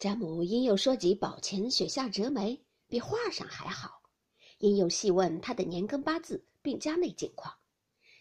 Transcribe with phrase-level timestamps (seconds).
[0.00, 4.00] 贾母因又说及宝琴雪下折梅，比画上还好；
[4.56, 7.54] 因又细问他的年庚八字，并家内境况。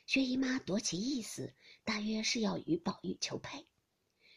[0.05, 1.54] 薛姨妈夺其意思，
[1.86, 3.65] 大约是要与宝玉求配。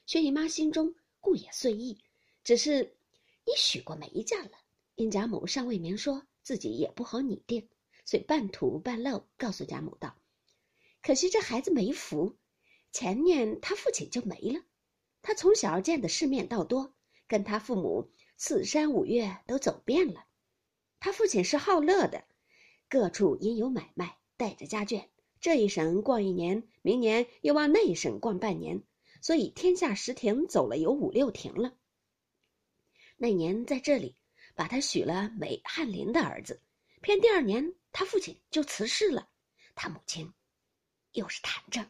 [0.07, 1.99] 薛姨妈心中故也遂意，
[2.45, 2.97] 只是
[3.45, 4.53] 你许过媒嫁了。
[4.95, 7.69] 因贾母尚未明说，自己也不好拟定，
[8.05, 10.17] 遂半吐半露，告诉贾母道
[11.03, 12.37] ：“可惜这孩子没福，
[12.93, 14.63] 前年他父亲就没了。
[15.23, 16.95] 他从小见的世面倒多。”
[17.27, 20.27] 跟他父母四山五岳都走遍了，
[21.01, 22.25] 他父亲是好乐的，
[22.89, 25.09] 各处因有买卖，带着家眷，
[25.41, 28.83] 这一省逛一年，明年又往那一省逛半年，
[29.21, 31.75] 所以天下十亭走了有五六亭了。
[33.17, 34.17] 那年在这里
[34.55, 36.61] 把他许了美翰林的儿子，
[37.01, 39.29] 偏第二年他父亲就辞世了，
[39.75, 40.33] 他母亲
[41.13, 41.89] 又是痰症。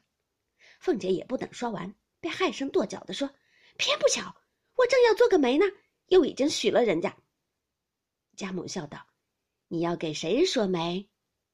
[0.78, 3.30] 凤姐也不等说完，便害声跺脚的说
[3.78, 4.36] ：“偏不巧。”
[4.74, 5.64] 我正要做个媒呢，
[6.06, 7.16] 又已经许了人家。
[8.36, 9.06] 贾母笑道
[9.68, 11.08] ：“你要给谁说媒？”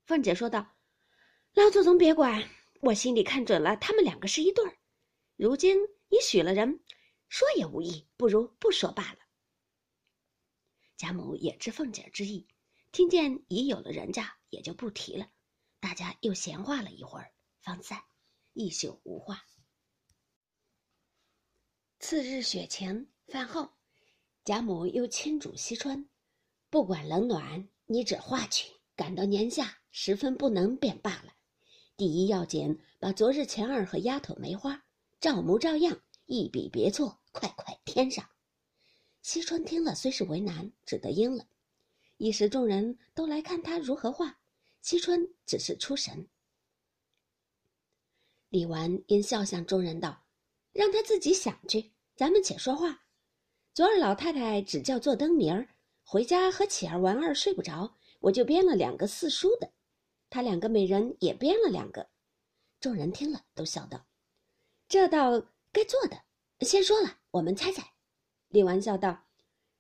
[0.07, 0.77] 凤姐说道
[1.55, 2.49] ：“老祖宗别管，
[2.81, 4.79] 我心里看准了，他们两个是一对儿。
[5.37, 5.77] 如今
[6.09, 6.81] 已许了人，
[7.29, 9.19] 说也无益，不如不说罢了。”
[10.97, 12.47] 贾母也知凤姐之意，
[12.91, 15.29] 听见已有了人家，也就不提了。
[15.81, 18.03] 大家又闲话了一会儿，方散，
[18.53, 19.45] 一宿无话。
[22.09, 23.69] 次日雪前饭后，
[24.43, 26.09] 贾母又亲嘱惜春
[26.71, 28.73] ：“不管冷暖，你只画去。
[28.97, 31.35] 赶到年下，十分不能便罢了。
[31.99, 34.83] 第一要紧，把昨日钱儿和丫头梅花
[35.21, 38.27] 照模照样，一笔别错，快快添上。”
[39.21, 41.47] 惜春听了，虽是为难，只得应了。
[42.17, 44.41] 一时众人都来看他如何画，
[44.81, 46.27] 惜春只是出神。
[48.49, 50.25] 李纨因笑向众人道。
[50.71, 53.05] 让他自己想去，咱们且说话。
[53.73, 55.69] 昨儿老太太只叫做灯谜儿，
[56.03, 59.71] 回家和启儿、玩儿睡不着，我就编了两个四书的。
[60.29, 62.11] 他两个美人也编了两个。
[62.81, 64.05] 众人听了都笑道
[64.89, 65.41] ：“这倒
[65.71, 66.21] 该做的。”
[66.67, 67.89] 先说了，我们猜猜。
[68.49, 69.17] 李纨笑道：“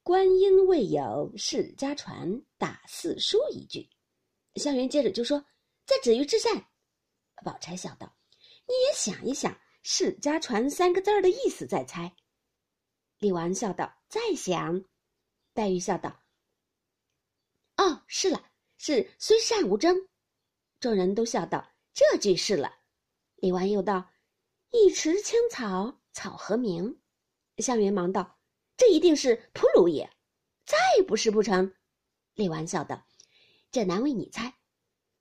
[0.05, 3.91] 观音未有世家传，打四书一句。”
[4.55, 5.45] 湘云接着就说
[5.85, 6.67] ：“在止于至善。”
[7.45, 8.17] 宝钗笑道
[8.69, 12.15] ：“你也想一想。”世家传三个字儿的意思，再猜。
[13.19, 14.85] 李纨笑道：“再想。”
[15.53, 16.23] 黛玉笑道
[17.77, 20.09] ：“哦，是了，是虽善无争。”
[20.81, 22.79] 众人都笑道：“这句是了。”
[23.37, 24.09] 李纨又道
[24.71, 27.01] ：“一池青草，草何名？”
[27.59, 28.39] 湘云忙道
[28.77, 30.09] ：“这一定是蒲鲁也，
[30.65, 31.75] 再不是不成。”
[32.35, 33.05] 李纨笑道
[33.73, 34.55] ：“这难为你猜。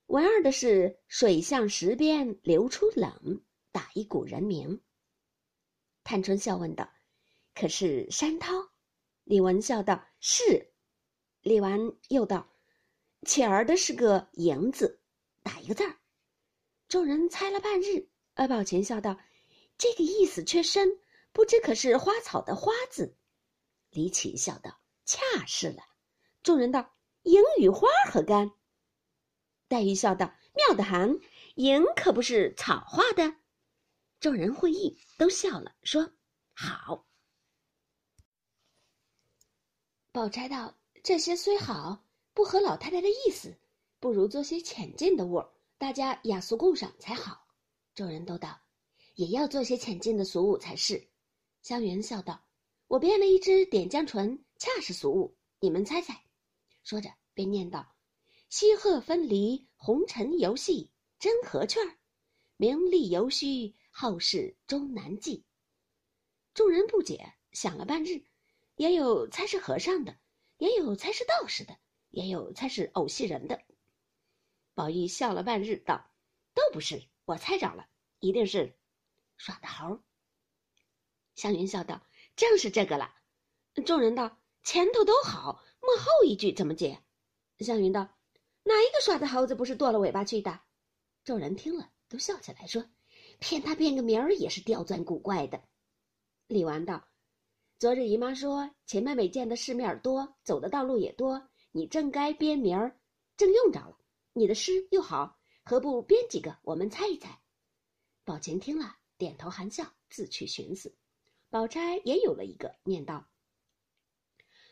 [0.06, 4.82] 文二的是水向石边流出冷。”打一古人名。
[6.04, 6.92] 探春笑问道
[7.60, 8.54] ：“可是山涛？”
[9.26, 10.74] 李文笑道：“是。”
[11.42, 12.48] 李纨又道
[13.26, 15.02] ：“且儿的是个赢字，
[15.42, 15.98] 打一个字儿。”
[16.88, 18.10] 众人猜了半日。
[18.36, 19.18] 阿宝琴笑道
[19.78, 21.00] ：“这个意思却深，
[21.34, 23.18] 不知可是花草的花字？”
[23.90, 25.82] 李绮笑道：“恰是了。”
[26.44, 28.52] 众人道：“赢与花何干？”
[29.68, 31.20] 黛玉笑道：“妙的很，
[31.56, 33.36] 赢可不是草画的。”
[34.22, 36.14] 众人会意，都笑了，说
[36.54, 37.07] ：“好。”
[40.18, 43.56] 宝钗道：“这些虽好，不合老太太的意思，
[44.00, 45.46] 不如做些浅近的物，
[45.78, 47.46] 大家雅俗共赏才好。”
[47.94, 48.60] 众人都道
[49.14, 51.08] ：“也要做些浅近的俗物才是。”
[51.62, 52.44] 湘云笑道
[52.90, 56.20] ：“我编了一支点绛唇，恰是俗物，你们猜猜。”
[56.84, 57.88] 说着便念道
[58.50, 60.90] ：“西鹤分离，红尘游戏，
[61.20, 61.96] 真合趣儿，
[62.58, 65.46] 名利犹虚。”后世终难记。
[66.56, 68.20] 众人不解，想了半日，
[68.78, 70.16] 也有猜是和尚的，
[70.58, 71.76] 也有猜是道士的，
[72.12, 73.62] 也有猜是偶戏人的。
[74.76, 76.10] 宝玉笑了半日，道
[76.54, 77.88] ：“都不是，我猜着了，
[78.20, 78.78] 一定是
[79.36, 80.00] 耍的猴。”
[81.36, 82.02] 湘云笑道
[82.38, 83.14] ：“正是这个了。”
[83.86, 87.02] 众人道：“前头都好，末后一句怎么解？”
[87.60, 88.08] 湘云道
[88.64, 90.62] ：“哪一个耍的猴子不是剁了尾巴去的？”
[91.26, 92.86] 众人听了，都笑起来，说。
[93.40, 95.62] 骗他变个名儿也是刁钻古怪的。
[96.48, 97.08] 李纨道
[97.80, 103.00] ：“昨日姨妈说，钱妹妹见的世面多，走的道路也多，你正该编名儿，
[103.36, 103.96] 正用着了。
[104.34, 107.40] 你的诗又好，何不编几个，我们猜一猜？”
[108.26, 110.92] 宝琴听了，点头含笑，自去寻思。
[111.52, 113.24] 宝钗也有了一个，念道：“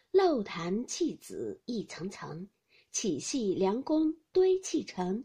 [0.09, 2.49] 漏潭弃子一层层，
[2.91, 5.23] 起隙良弓堆砌成。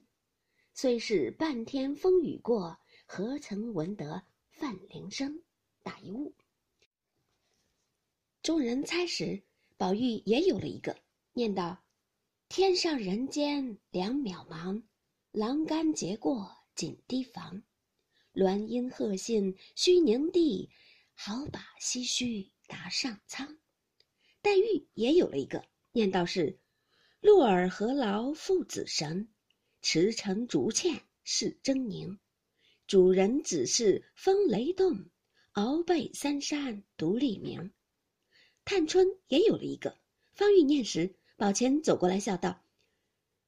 [0.74, 2.76] 虽是半天风雨过。”
[3.12, 5.42] 何曾闻得范铃声？
[5.82, 6.34] 打一物。
[8.42, 9.42] 众人猜时，
[9.76, 10.96] 宝玉也有了一个，
[11.34, 11.84] 念道
[12.48, 14.82] ：“天上人间两渺茫，
[15.30, 17.62] 栏杆结过锦堤防。
[18.32, 20.70] 鸾音鹤信须凝地，
[21.12, 23.58] 好把唏嘘答上苍。”
[24.40, 25.62] 黛玉也有了一个，
[25.92, 26.58] 念道是
[27.20, 29.28] ：“鹿儿何劳父子神，
[29.82, 32.18] 驰骋竹堑是狰狞。
[32.86, 35.10] 主人只是风雷动，
[35.52, 37.70] 鳌背三山独立名。”
[38.70, 39.96] 探春也有了一个。
[40.32, 42.62] 方玉念时，宝前走过来笑道：“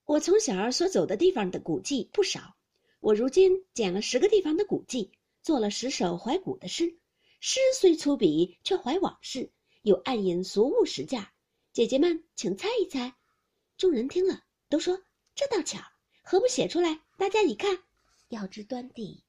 [0.05, 2.57] 我从小儿所走的地方的古迹不少，
[2.99, 6.99] 我如今捡了十个地方的古迹，做了十首怀古的诗。
[7.39, 9.53] 诗虽粗鄙，却怀往事，
[9.83, 11.33] 有暗引俗物实价。
[11.73, 13.15] 姐姐们，请猜一猜。”
[13.79, 15.05] 众人听了，都说
[15.37, 15.79] ：“这倒巧，
[16.25, 17.79] 何不写出来，大家一看？
[18.27, 19.23] 要知端地，